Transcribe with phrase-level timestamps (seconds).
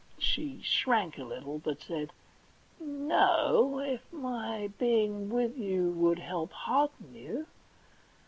[0.17, 2.11] She shrank a little, but said:
[2.47, 7.45] * N o; if my being with you would help hearten you.